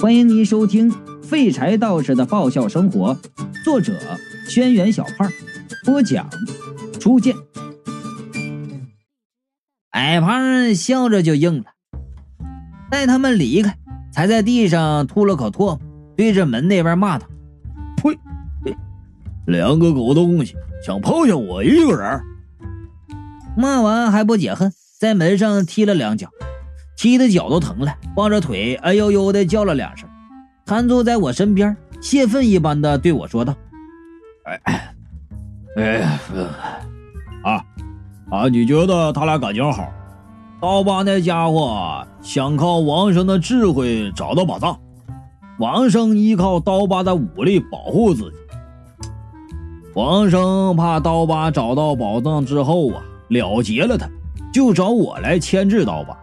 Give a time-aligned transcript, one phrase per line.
[0.00, 0.90] 欢迎您收听
[1.22, 3.14] 《废柴道士的爆笑生活》，
[3.62, 3.92] 作者：
[4.48, 5.30] 轩辕小胖，
[5.84, 6.26] 播讲：
[6.98, 7.36] 初见。
[9.90, 11.64] 矮胖笑着就应了。
[12.90, 13.76] 待他们离开，
[14.10, 15.80] 才在地上吐了口唾沫，
[16.16, 17.26] 对着门那边骂道
[18.02, 18.18] ：“呸！
[19.46, 22.22] 两个狗东西，想抛下我一个人！”
[23.54, 26.30] 骂完还不解恨，在门上踢了两脚。
[27.00, 30.06] 踢的脚都疼了，抱着腿，哎呦呦的叫了两声，
[30.66, 33.56] 瘫坐在我身边，泄愤一般的对我说道
[34.44, 34.92] ：“哎，
[35.76, 36.02] 哎，
[37.42, 37.64] 啊
[38.30, 38.48] 啊！
[38.48, 39.90] 你觉得他俩感情好？
[40.60, 44.78] 刀疤那家伙想靠王生的智慧找到宝藏，
[45.58, 48.36] 王生依靠刀疤的武力保护自己。
[49.94, 54.06] 王生怕刀疤找到宝藏之后啊，了结了他，
[54.52, 56.14] 就找我来牵制刀疤。”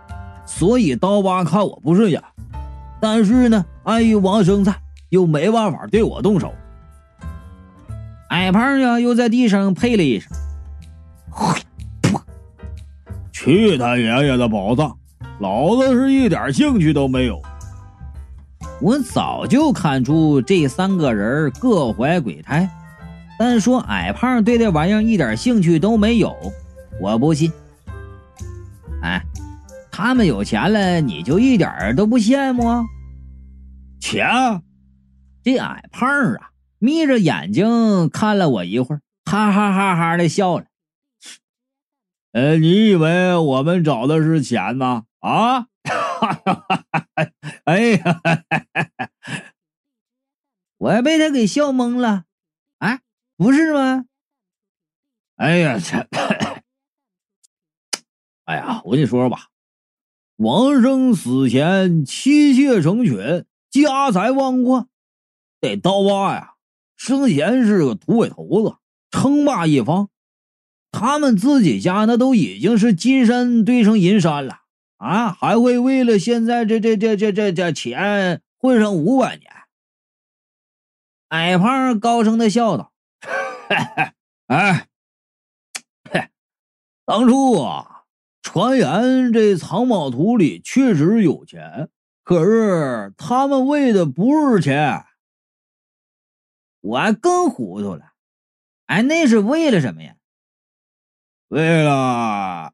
[0.48, 2.24] 所以刀疤看我不顺眼，
[3.00, 4.74] 但是呢，碍于王生在，
[5.10, 6.52] 又没办法对我动手。
[8.30, 10.32] 矮胖呀，又在地上呸了一声
[13.32, 14.98] ：“去他爷爷的宝藏！
[15.40, 17.40] 老子是一点兴趣都没有。”
[18.82, 22.70] 我早就看出这三个人各怀鬼胎，
[23.38, 26.36] 但说矮胖对这玩意儿一点兴趣都没有，
[27.02, 27.52] 我不信。
[29.98, 32.86] 他们有钱了，你就一点都不羡慕？
[34.00, 34.62] 钱？
[35.42, 40.68] 这矮胖啊，眯着眼睛看了我一会儿，哈哈哈哈的笑了。
[42.34, 45.06] 呃，你以为我们找的是钱吗？
[45.18, 45.62] 啊？
[45.62, 46.76] 哈 哈
[47.64, 48.22] 哎呀，
[50.78, 52.26] 我还被他给笑懵了。
[52.78, 53.00] 哎，
[53.36, 54.06] 不是吗？
[55.38, 56.08] 哎呀，这，
[58.46, 59.48] 哎呀，我跟你说说吧。
[60.38, 64.88] 王生死前妻妾成群，家财万贯。
[65.60, 66.54] 这刀疤呀，
[66.96, 68.76] 生前是个土匪头子，
[69.10, 70.10] 称霸一方。
[70.92, 74.60] 他们自己家那都已经是金山堆成银山了
[74.98, 79.52] 啊，还会为了现在这这这这这这钱混上五百年？
[81.30, 82.94] 矮胖高声的笑道
[84.46, 84.88] ：“哎，
[86.12, 86.30] 嘿
[87.06, 87.96] 当初啊。”
[88.50, 91.90] 传言这藏宝图里确实有钱，
[92.24, 95.04] 可是他们为的不是钱。
[96.80, 98.14] 我更糊涂了，
[98.86, 100.16] 哎，那是为了什么呀？
[101.50, 102.74] 为了……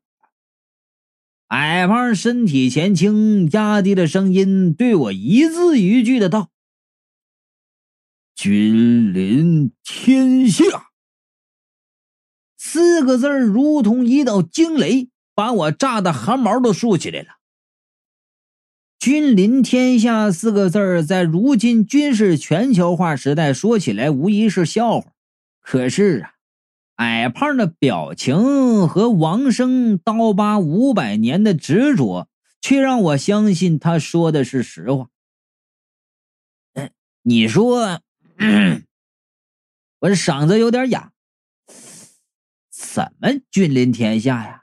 [1.47, 6.51] 矮胖身体前倾，压低了声音对我一字一句的道
[8.35, 10.91] ：“君临天下。”
[12.57, 15.09] 四个字如同一道惊雷。
[15.35, 17.37] 把我炸的汗毛都竖起来了。
[18.99, 25.11] 君临天下四个字儿，在如今军事全球化时代说起来无疑是笑话。
[25.59, 26.33] 可是啊，
[26.95, 32.29] 矮胖的表情和王生刀疤五百年的执着，
[32.61, 35.09] 却让我相信他说的是实话。
[37.23, 38.01] 你说，
[39.99, 41.11] 我这嗓子有点哑。
[42.69, 44.62] 怎么君临天下呀？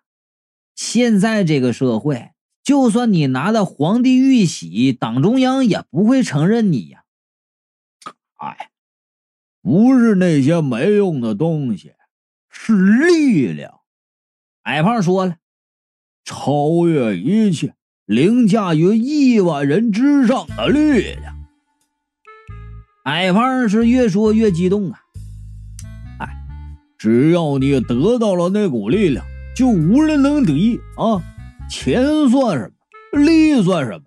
[0.81, 2.31] 现在这个社会，
[2.65, 7.05] 就算你拿到皇帝玉玺，党中央也不会承认你呀。
[8.39, 8.71] 哎，
[9.61, 11.93] 不是那些没用的东西，
[12.49, 13.81] 是力量。
[14.63, 15.37] 矮胖说了，
[16.25, 17.75] 超越一切，
[18.07, 21.37] 凌驾于亿万人之上的力量。
[23.05, 25.01] 矮胖是越说越激动啊！
[26.21, 26.29] 哎，
[26.97, 29.23] 只要你得到了那股力量。
[29.61, 31.21] 就无人能敌啊！
[31.69, 32.73] 钱算什
[33.13, 33.21] 么？
[33.23, 34.01] 力算什么？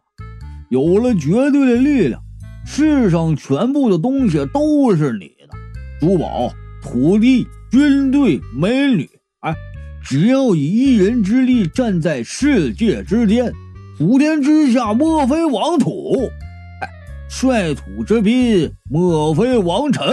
[0.71, 2.19] 有了绝对的力量，
[2.65, 5.55] 世上全部的东西都是你的，
[5.99, 9.07] 珠宝、土地、军队、美女。
[9.41, 9.53] 哎，
[10.03, 13.53] 只要以一人之力站在世界之巅，
[13.99, 16.31] 普天之下莫非王土。
[16.81, 16.89] 哎，
[17.29, 20.03] 率土之滨莫非王臣。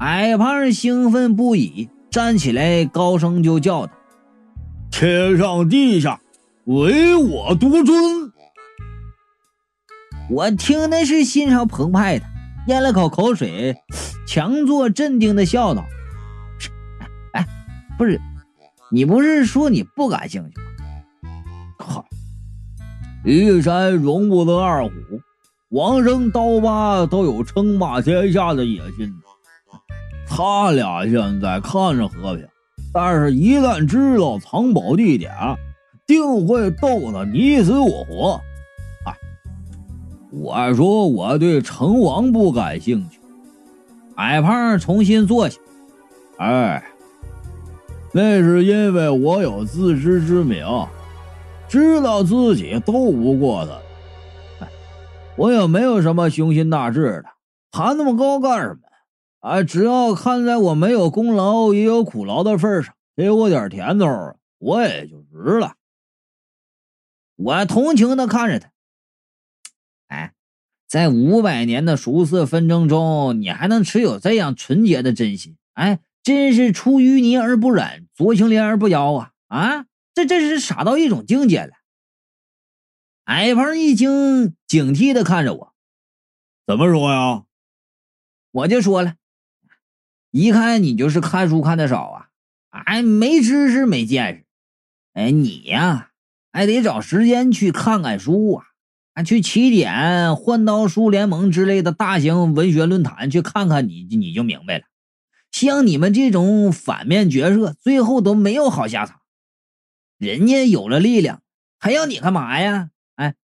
[0.00, 1.88] 矮胖兴奋不已。
[2.14, 3.92] 站起来，高声就叫道
[4.88, 6.20] ：“天上地下，
[6.66, 8.32] 唯我独尊！”
[10.30, 12.24] 我听的是心潮澎湃的，
[12.68, 13.76] 咽了口口水，
[14.28, 15.84] 强作镇定的笑道
[17.34, 17.44] ：“哎，
[17.98, 18.20] 不是，
[18.92, 20.66] 你不是说你不感兴趣吗？
[21.76, 22.06] 靠，
[23.24, 24.92] 一山容不得二虎，
[25.70, 29.12] 王生刀疤都有称霸天下的野心。”
[30.26, 32.46] 他俩现在看着和平，
[32.92, 35.32] 但是一旦知道藏宝地点，
[36.06, 38.40] 定会斗得你死我活。
[39.06, 39.14] 哎，
[40.32, 43.20] 我说我对成王不感兴趣。
[44.16, 45.58] 矮胖重新坐下。
[46.38, 46.84] 哎，
[48.12, 50.66] 那是因为我有自知之明，
[51.68, 54.66] 知道自己斗不过他。
[55.36, 57.24] 我也没有什么雄心大志的，
[57.72, 58.76] 爬那么高干什么？
[59.44, 65.76] 哎，只要看在我没有功劳也有苦劳的份上，给我点甜头，我也就值了。
[67.36, 68.70] 我同情的看着他。
[70.06, 70.32] 哎，
[70.88, 75.56] 在五百年的俗色纷争中，你还能持有这样纯洁的真心？
[75.74, 76.00] 哎。
[76.22, 79.32] 真是出淤泥而不染，濯清涟而不妖啊！
[79.48, 81.74] 啊，这真是傻到一种境界了。
[83.24, 85.74] 矮胖一惊，警惕的看着我，
[86.66, 87.44] 怎么说呀？
[88.52, 89.16] 我就说了，
[90.36, 92.26] 一看你就是看书看的少啊，
[92.86, 94.44] 哎，没知识没见识。
[95.12, 96.10] 哎，你呀，
[96.52, 98.64] 还得找时间去看看书啊，
[99.12, 104.84] 啊，去起点、换刀书联盟之类的大型文学论坛去看看，你你就明白了。
[105.52, 109.20] 像你们这种反面角色，最后都没有好下场。
[110.18, 111.42] 人家有了力量，
[111.78, 112.90] 还要你干嘛呀？
[113.14, 113.36] 哎，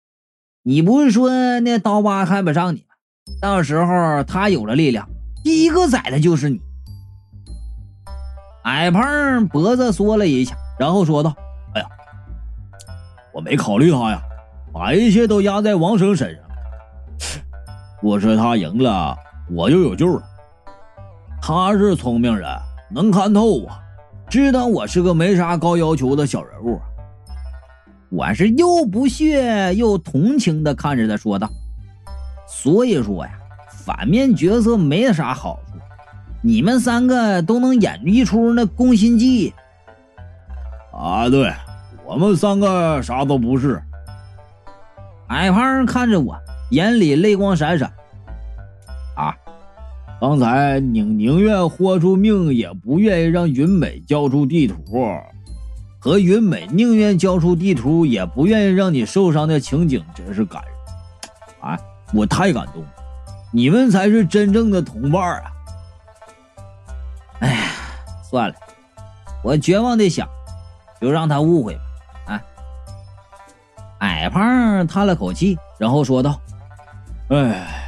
[0.63, 2.95] 你不是说那刀疤看不上你吗？
[3.39, 5.07] 到时候他有了力量，
[5.43, 6.59] 第一个宰的就是你。
[8.69, 11.33] 矮胖脖子缩了一下，然后说道
[11.73, 11.87] ：“哎呀，
[13.33, 14.21] 我没考虑他呀，
[14.71, 16.43] 把一切都压在王生身上。
[18.03, 19.17] 我说他赢了，
[19.51, 20.21] 我就有救了。”
[21.41, 22.47] 他是聪明人，
[22.91, 23.67] 能看透我，
[24.29, 26.79] 知道我是个没啥高要求的小人物。
[28.09, 31.49] 我是又不屑又同情的看着他说道
[32.47, 33.31] ：“所以说呀，
[33.71, 35.59] 反面角色没啥好。
[36.41, 39.53] 你们三个都能演一出那宫心计。”
[40.93, 41.53] 啊，对
[42.05, 43.81] 我们三个啥都不是。
[45.27, 46.37] 矮胖看着我，
[46.71, 47.91] 眼里泪光闪闪。
[49.15, 49.35] 啊。
[50.21, 54.75] 刚才宁宁愿豁出命，也不愿意让云美交出地图，
[55.97, 61.79] 和云美宁愿交出地图，也不愿意让你受伤的情景，真是感人啊！
[62.13, 62.89] 我太感动了，
[63.53, 65.51] 你们才是真正的同伴啊！
[68.29, 68.55] 算了，
[69.43, 70.27] 我绝望的想，
[71.01, 71.81] 就让他误会吧。
[72.27, 72.41] 啊！
[73.99, 76.39] 矮胖叹了口气，然后说道
[77.29, 77.85] ：“哎。”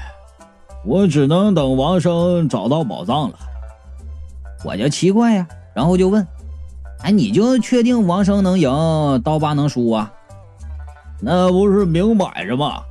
[0.84, 3.38] 我只能等王生找到宝藏了，
[4.64, 6.28] 我就奇怪呀，然后就问
[7.06, 10.12] ：“哎，你就确定王生能赢，刀疤能输啊？”
[11.22, 12.82] 那不是明摆着吗？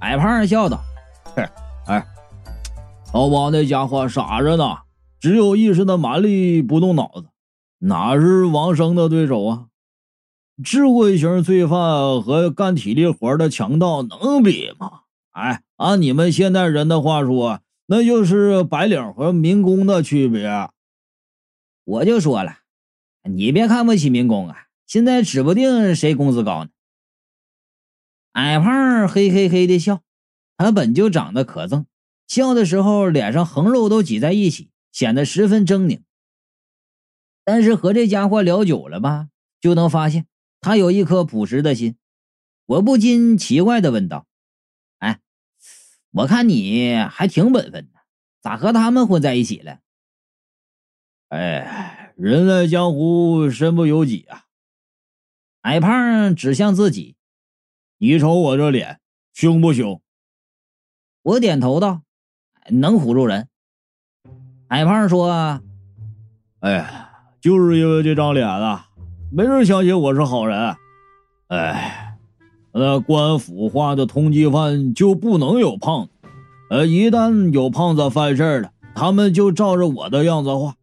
[0.00, 0.80] 矮胖笑道
[1.36, 1.46] ：“嘿，
[1.84, 2.02] 哎，
[3.12, 4.64] 刀疤那家伙傻着呢，
[5.20, 7.28] 只有一时的蛮力，不动脑子，
[7.78, 9.66] 哪是王生的对手啊？
[10.62, 20.68] 智慧型罪犯和干体力活的强盗能比吗？”哎，按你们现代人的话说，那就是白领和民工的区别。
[21.84, 22.58] 我就说了，
[23.22, 26.70] 你别看不起民工啊，现在指不定谁工资高呢。
[28.32, 30.00] 矮胖嘿嘿嘿的笑，
[30.56, 31.84] 他本就长得可憎，
[32.26, 36.02] 笑的时候脸上横肉都挤在一起，显得十分狰狞。
[37.44, 39.28] 但是和这家伙聊久了吧，
[39.60, 40.26] 就能发现
[40.60, 41.96] 他有一颗朴实的心。
[42.66, 44.26] 我不禁奇怪的问道。
[44.98, 45.20] 哎
[46.10, 48.00] 我看你还挺本分的，
[48.40, 49.80] 咋和他们混在一起了？
[51.28, 54.46] 哎，人在江湖，身不由己啊！
[55.60, 57.16] 矮胖指向自己，
[57.98, 59.00] 你瞅我这脸，
[59.34, 60.02] 凶不凶？
[61.22, 62.02] 我点头道
[62.72, 63.48] ：“能唬住人。”
[64.68, 65.60] 矮胖说
[66.60, 67.08] ：“哎，
[67.40, 68.86] 就是因为这张脸啊，
[69.30, 70.76] 没人相信我是好人。
[71.48, 72.04] 哎。”
[72.70, 76.10] 那官府画的通缉犯就不能有胖子，
[76.70, 80.74] 呃，一旦有胖子犯事了，他们就照着我的样子画，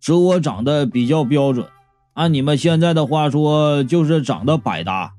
[0.00, 1.68] 说我长得比较标准，
[2.14, 5.12] 按你们现在的话说，就是长得百搭。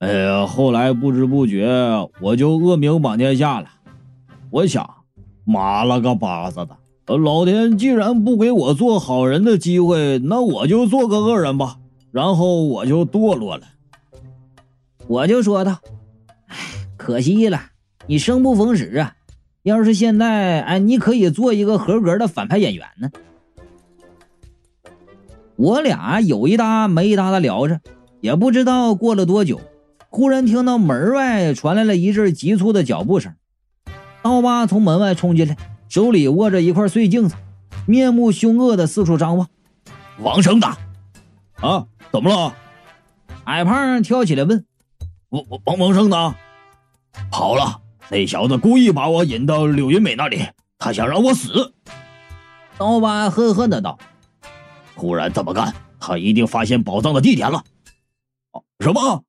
[0.00, 1.68] 哎呀，后来不知不觉
[2.20, 3.68] 我就恶名满天下了。
[4.50, 4.97] 我想，
[5.50, 11.78] 妈了个巴子的，老天既然不给我做好人的机会，那我就做个恶人吧。
[12.12, 13.62] 然后我就堕落了。
[15.06, 15.78] 我就说道
[16.48, 16.56] ：“哎，
[16.98, 17.62] 可惜了，
[18.06, 19.14] 你生不逢时啊！
[19.62, 23.10] 要是现在，哎，你可以做一个合格的反派演员呢。”
[25.56, 27.80] 我俩有一搭没一搭的聊着，
[28.20, 29.58] 也不知道过了多久，
[30.10, 33.32] 忽然听到门外传来了一阵急促的脚步声。
[34.28, 35.56] 刀疤从门外冲进来，
[35.88, 37.34] 手里握着一块碎镜子，
[37.86, 39.48] 面目凶恶的四处张望。
[40.18, 40.66] 王生的，
[41.62, 42.54] 啊，怎么了？
[43.44, 44.66] 矮胖跳起来问。
[45.30, 46.34] 王王王生呢？
[47.30, 47.80] 跑了。
[48.10, 51.72] 那小子故意把我引到柳云美那里，他想让我死。
[52.76, 53.98] 刀疤恨恨的道
[54.94, 57.64] ：“忽然这么干，他一定发现宝藏的地点了。”
[58.84, 59.24] 什么？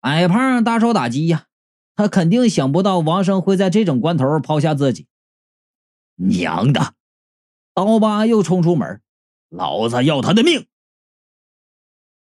[0.00, 1.44] 矮胖大受打击呀！
[2.00, 5.06] 他肯定想不到王生会在这种关头抛下自己。
[6.14, 6.94] 娘的！
[7.74, 9.02] 刀疤又冲出门，
[9.50, 10.66] 老子要他的命！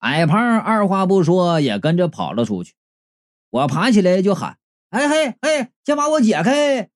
[0.02, 2.76] 矮胖二话不说也跟着跑了出去。
[3.50, 4.60] 我爬起来就喊。
[4.92, 6.92] 哎嘿嘿，先把我解开！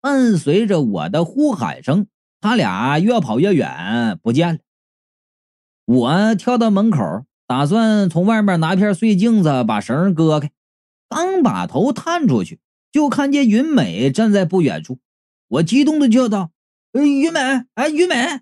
[0.00, 2.08] 伴随着我的呼喊声，
[2.40, 4.58] 他俩越跑越远，不见了。
[5.84, 10.50] 我跳到门口，打算从外面拿片碎镜子把绳割开。
[11.12, 12.58] 刚把头探出去，
[12.90, 14.98] 就看见云美站在不远处。
[15.48, 16.50] 我激动的叫道
[16.92, 17.38] ：“呃云美，
[17.74, 18.40] 哎，云美！”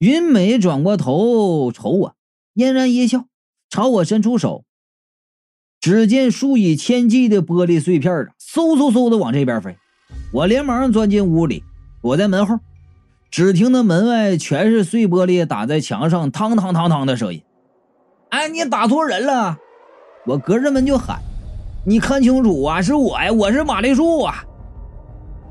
[0.00, 2.16] 云美转过头瞅我，
[2.54, 3.26] 嫣然一笑，
[3.70, 4.64] 朝我伸出手。
[5.80, 9.76] 只见数以千计的玻璃碎片啊，嗖嗖嗖的往这边飞。
[10.32, 11.62] 我连忙钻进屋里，
[12.02, 12.58] 躲在门后。
[13.30, 17.44] 只听那门外全是碎玻璃打在墙上，汤汤汤汤的声音。
[18.30, 19.58] 哎，你打错人了！
[20.28, 21.18] 我隔着门就喊
[21.86, 24.44] ：“你看清楚啊，是我呀，我是玛丽树啊！”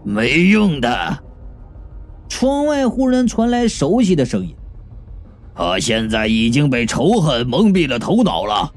[0.05, 1.23] 没用的。
[2.29, 4.55] 窗外忽然传来熟悉的声音
[5.57, 8.71] ：“他现在已经被仇恨蒙蔽了头脑了。”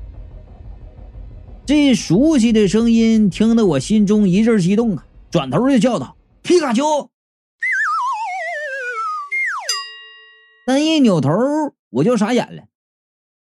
[1.67, 5.05] 这熟悉的声音听得我心中一阵激动啊！
[5.31, 6.83] 转头就叫道：“皮卡丘！”
[10.65, 11.31] 但一扭头
[11.91, 12.63] 我就傻眼了，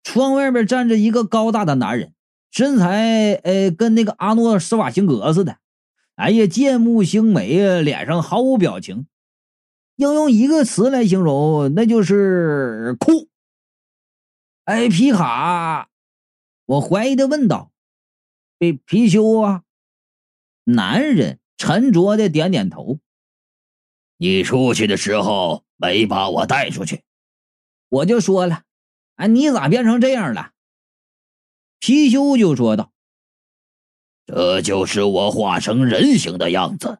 [0.04, 2.14] 窗外边站着一个高大的男人，
[2.52, 5.58] 身材呃跟那个阿诺·施瓦辛格似的，
[6.16, 9.08] 哎呀，剑目星眉啊，脸上毫无表情，
[9.96, 13.30] 要用一个词来形容，那就是酷。
[14.66, 15.90] 哎，皮卡，
[16.66, 17.72] 我怀疑的问道。
[18.60, 19.62] 被貔貅啊！
[20.64, 23.00] 男人沉着的点点头。
[24.18, 27.04] 你出去的时候没把我带出去，
[27.88, 28.64] 我就说了，
[29.18, 30.54] 哎，你咋变成这样了？
[31.80, 32.92] 貔貅就说道
[34.26, 37.00] ：“这就是我化成人形的样子。”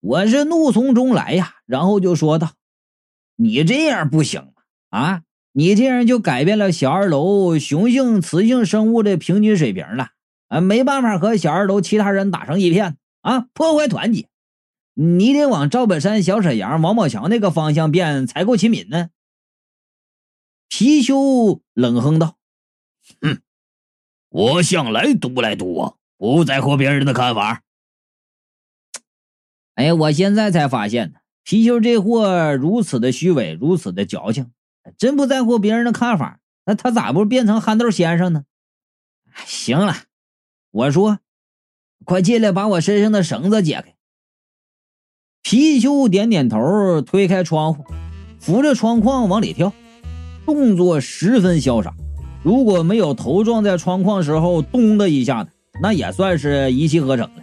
[0.00, 2.52] 我是怒从中来呀，然后就说道
[3.36, 4.52] ：“你这样不行
[4.88, 5.22] 啊！”
[5.52, 10.10] 你这样就改变了小二楼雄性雌性生物的平均水平了
[10.46, 10.60] 啊！
[10.60, 14.28] 没办法和小二楼其他人打成一片啊，破坏团结。
[14.94, 19.10] 你得往赵本山、小沈阳、王宝强那个方向变才够亲民呢。
[20.70, 22.36] 貔貅冷哼道
[23.20, 23.40] ：“哼，
[24.28, 27.62] 我向来独来独往，不在乎别人的看法。”
[29.74, 34.52] 哎呀，我现在才发现呢，貔貅这货如此的虚伪，如此的矫情。
[34.98, 38.44] 真不在乎别人的看法，那他咋不变成憨豆先生呢？
[39.46, 39.94] 行了，
[40.70, 41.18] 我说，
[42.04, 43.94] 快进来把我身上的绳子解开。
[45.42, 47.84] 貔貅点点头，推开窗户，
[48.40, 49.72] 扶着窗框往里跳，
[50.44, 51.94] 动作十分潇洒。
[52.42, 55.46] 如果没有头撞在窗框时候咚的一下，
[55.82, 57.42] 那也算是一气呵成了。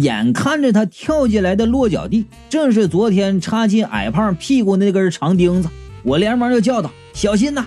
[0.00, 5.68] 眼看着他跳进来的落脚地，正是昨天插进矮胖屁股那根长钉子，
[6.02, 7.66] 我连忙就叫道：“小心呐！”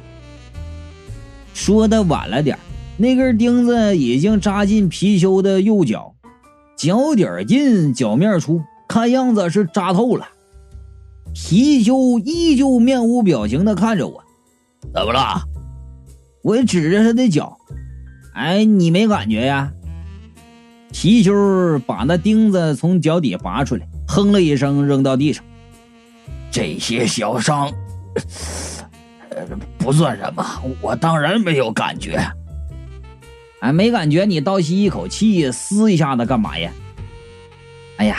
[1.54, 2.58] 说的晚了点
[2.98, 6.16] 那根钉子已经扎进貔貅的右脚，
[6.76, 10.28] 脚底进，脚面出，看样子是扎透了。
[11.34, 14.24] 貔貅依旧面无表情的看着我
[14.94, 15.42] ：“怎么了？”
[16.48, 17.58] 我指着他的脚
[18.34, 19.70] ：“哎，你没感觉呀？”
[20.94, 21.34] 皮球
[21.86, 25.44] 把那钉子从脚底拔出来，哼了一声，扔到地上。
[26.50, 27.70] 这些小伤，
[29.78, 30.46] 不算什么，
[30.80, 32.18] 我当然没有感觉。
[33.60, 36.72] 哎，没感觉，你倒吸一口气，撕一下子干嘛呀？
[37.98, 38.16] 哎呀，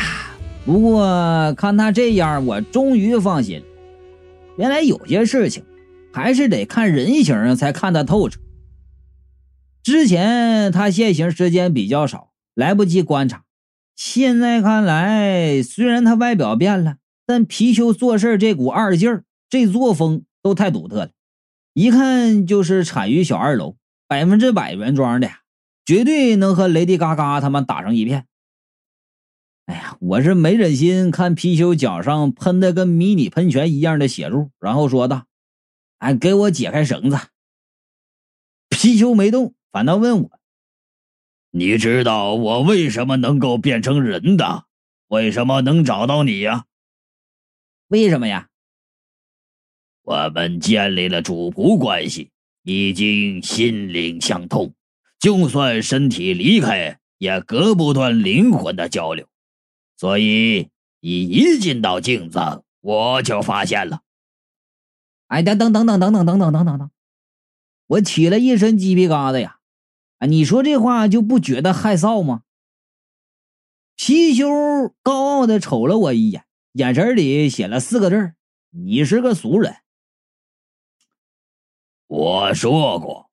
[0.67, 3.65] 不过看他这样，我终于放心了。
[4.59, 5.65] 原来有些事情，
[6.13, 8.41] 还是得看人形才看得透彻。
[9.83, 12.27] 之前他现形时间比较少。
[12.55, 13.45] 来不及观察，
[13.95, 21.11] 现在看来，虽然他外表变了，但貔貅做事这股二劲儿、这作风都太独特了，
[21.73, 23.77] 一看就是产于小二楼，
[24.09, 25.31] 百分之百原装的，
[25.87, 28.27] 绝对能和雷迪嘎嘎他们打成一片。
[29.67, 35.27] 哎呀，我是没忍心看貔貅脚上喷的跟迷你喷泉一样的血珠，然后说道
[35.99, 37.17] ：“哎，给我解开绳子。”
[38.71, 40.31] 貔貅没动，反倒问我。
[41.51, 44.67] 你知道我为什么能够变成人的？
[45.09, 46.67] 为什么能找到你呀？
[47.89, 48.49] 为什么呀？
[50.03, 52.31] 我们建立了主仆关系，
[52.63, 54.75] 已经心灵相通。
[55.19, 59.27] 就算身体离开，也隔不断灵魂的交流。
[59.97, 60.69] 所以
[61.01, 62.39] 你一进到镜子，
[62.81, 64.03] 我就发现了。
[65.29, 66.91] 哎，等等等等等等等等等等等，
[67.87, 69.59] 我起了一身鸡皮疙瘩呀！
[70.19, 72.43] 啊，你说这话就不觉得害臊吗？
[73.97, 78.33] 貔貅高傲的瞅了我一眼，眼神里写了四个字
[78.71, 79.77] ：“你是个俗人。”
[82.07, 83.31] 我说过，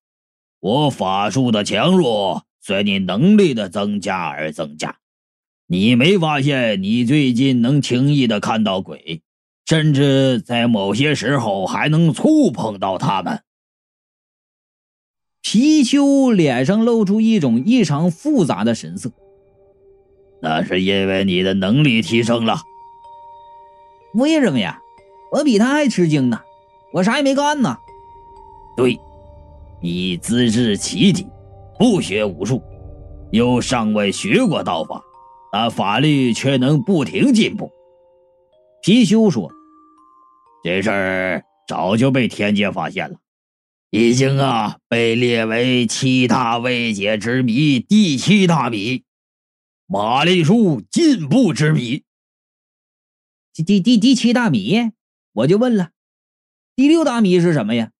[0.59, 4.99] 我法术的强弱随你能力的增加而增加。
[5.67, 9.23] 你没发现你最近能轻易的看到鬼，
[9.65, 13.41] 甚至在某些时候还能触碰到他们？
[15.43, 19.11] 貔貅脸上露出一种异常复杂的神色。
[20.41, 22.57] 那是因为你的能力提升了。
[24.13, 24.79] 为什么呀？
[25.31, 26.39] 我比他还吃惊呢，
[26.93, 27.75] 我啥也没干呢。
[28.77, 28.99] 对，
[29.81, 31.27] 你资质奇低，
[31.79, 32.61] 不学无术，
[33.31, 35.01] 又尚未学过道法，
[35.51, 37.71] 但法力却能不停进步。
[38.83, 39.51] 貔貅说
[40.65, 43.19] ：“这事儿早就被天界发现了，
[43.91, 49.03] 已经啊被列为七大未解之谜第七大谜——
[49.85, 52.03] 玛丽术进步之谜。
[53.53, 54.89] 第第第第七大谜，
[55.33, 55.91] 我就问了，
[56.75, 57.91] 第六大谜是什么呀？”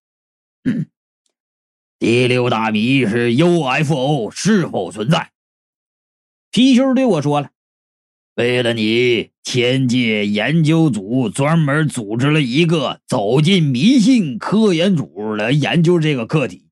[1.99, 5.31] 第六大谜是 UFO 是否存在？
[6.51, 7.51] 貔貅对我说了
[8.35, 16.67] ：“为了你，天界研究组专门组织了一个走进迷信科研组来研究这个课题，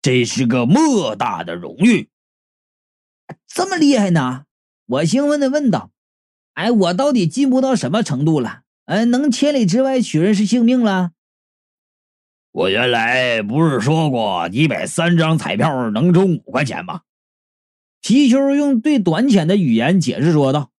[0.00, 2.08] 这是个莫大的荣誉。”
[3.46, 4.44] 这么厉害呢？
[4.86, 5.90] 我兴奋的问道
[6.54, 8.62] ：“哎，我到底进步到什么程度了？
[8.86, 11.10] 哎，能千里之外取人是性命了？”
[12.52, 17.02] 我原来不是说过，你买三张彩票能中五块钱吗？
[18.00, 20.70] 皮貅用最短浅的语言解释说道：“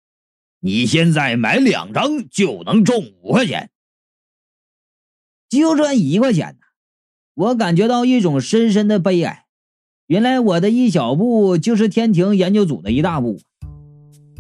[0.64, 3.70] 你现在买两张就能中五块钱，
[5.48, 6.66] 就赚一块钱呢。”
[7.35, 9.46] 我感觉到一种深深的悲哀。
[10.07, 13.40] 原来我的一小步就是天庭研究组的一大步。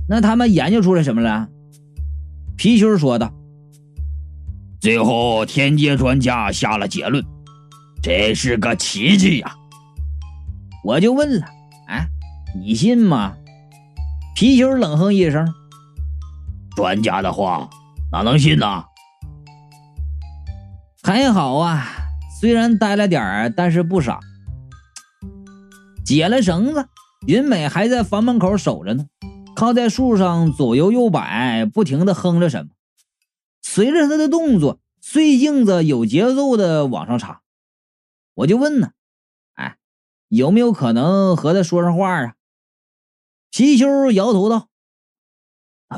[0.08, 1.48] 那他们研究出来什么了？
[2.56, 3.32] 皮貅说道。
[4.78, 7.24] 最后，天界专家下了结论，
[8.02, 9.56] 这是个奇迹呀！
[10.84, 11.46] 我就问了，
[11.86, 12.06] 哎，
[12.60, 13.34] 你信吗？
[14.34, 15.54] 皮貅冷哼一声
[16.74, 17.68] ：“专家的话
[18.10, 18.84] 哪能信呢？”
[21.02, 21.86] 还好啊，
[22.40, 24.20] 虽然呆了点儿，但是不傻。
[26.04, 26.88] 解了绳子，
[27.26, 29.06] 云美还在房门口守着呢，
[29.54, 32.72] 靠在树上左右右摆，不停的哼着什么。
[33.62, 37.42] 随着他的动作，碎镜子有节奏的往上插，
[38.34, 38.90] 我就问呢，
[39.54, 39.76] 哎，
[40.28, 42.34] 有没有可能和他说上话啊？
[43.52, 44.68] 貔貅摇头道：“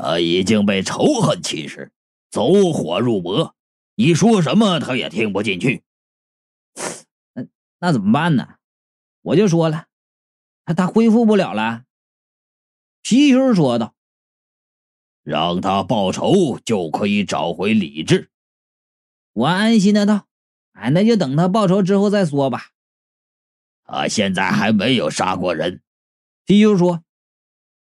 [0.01, 1.89] 他已经被仇恨侵蚀，
[2.29, 3.55] 走火入魔，
[3.95, 5.83] 你说什么他也听不进去。
[7.33, 7.45] 那
[7.79, 8.55] 那怎么办呢？
[9.21, 9.87] 我就说了，
[10.65, 11.83] 他他恢复不了了。”
[13.03, 13.93] 貔貅说道。
[15.23, 18.29] 让他报仇就可以找回理智。
[19.33, 20.27] 我安心的道
[20.73, 22.69] ：“哎，那就等他报仇之后再说吧。”
[23.85, 25.81] 他现在还没有杀过人。
[26.45, 27.03] 貔貅说：“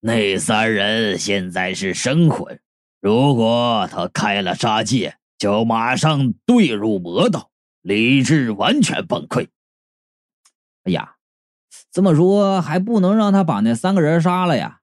[0.01, 2.59] 那三人现在是生魂，
[3.01, 7.51] 如果他开了杀戒，就马上遁入魔道，
[7.83, 9.49] 理智完全崩溃。”
[10.85, 11.17] 哎呀，
[11.93, 14.81] 这么说还不能让他把那三个人杀了呀？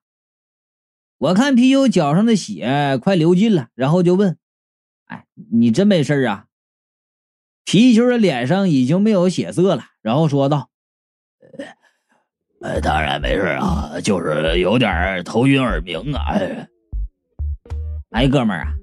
[1.18, 4.38] 我看皮球脚上的血快流尽了，然后就问
[5.06, 6.46] ：“哎，你真没事啊？”
[7.66, 10.67] 皮球的脸上已经没有血色了，然后说道
[12.60, 16.68] ：“呃，当然没事啊，就是有点头晕耳鸣啊。”哎，
[18.10, 18.74] 哎，哥们儿啊，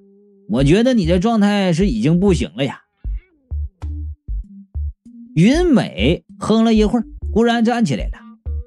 [0.50, 2.80] 我觉得你这状态是已经不行了呀。
[5.36, 8.12] 云美哼了一会儿，忽然站起来了，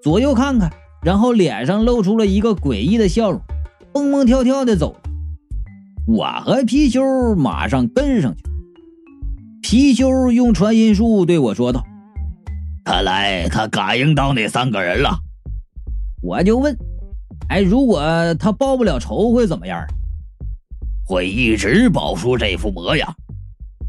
[0.03, 0.71] 左右看看，
[1.03, 3.41] 然后脸上露出了一个诡异的笑容。
[3.91, 4.95] 蹦蹦跳跳的走，
[6.07, 8.43] 我和貔貅马上跟上去。
[9.63, 11.83] 貔貅用传音术对我说道
[12.89, 15.15] ：“看来他感应到那三个人了。”
[16.25, 16.75] 我就问
[17.51, 18.03] ：“哎，如果
[18.37, 19.87] 他报不了仇会怎么样？”
[21.05, 23.15] 会一直保住这副模样。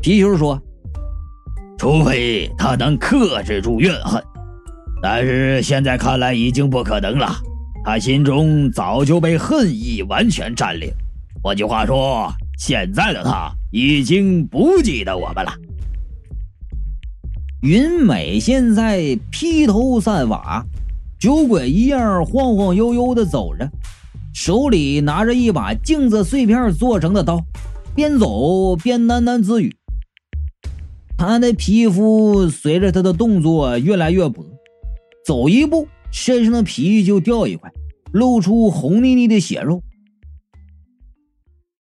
[0.01, 0.61] 皮球说
[1.79, 4.21] ：“除非他能克制住怨恨，
[5.01, 7.33] 但是现在看来已经不可能了。”
[7.85, 10.91] 他心中早就被恨意完全占领。
[11.41, 15.53] 换句话说，现在的他已经不记得我们了。
[17.61, 20.65] 云美现在披头散发，
[21.19, 23.69] 酒鬼一样晃晃悠悠的走着，
[24.33, 27.43] 手里拿着一把镜子碎片做成的刀，
[27.93, 29.75] 边走边喃喃自语。
[31.17, 34.41] 他的皮肤随着他的动作越来越薄，
[35.25, 37.69] 走一步身上的皮就掉一块，
[38.13, 39.83] 露出红腻腻的血肉。